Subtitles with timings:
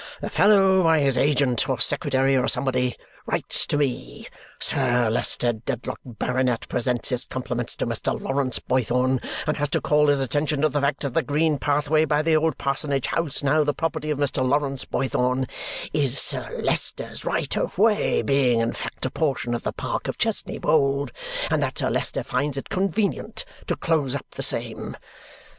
[0.19, 2.95] The fellow, by his agent, or secretary, or somebody,
[3.27, 4.25] writes to me
[4.57, 8.19] 'Sir Leicester Dedlock, Baronet, presents his compliments to Mr.
[8.19, 12.03] Lawrence Boythorn, and has to call his attention to the fact that the green pathway
[12.05, 14.43] by the old parsonage house, now the property of Mr.
[14.43, 15.47] Lawrence Boythorn,
[15.93, 20.17] is Sir Leicester's right of way, being in fact a portion of the park of
[20.17, 21.11] Chesney Wold,
[21.51, 24.97] and that Sir Leicester finds it convenient to close up the same.'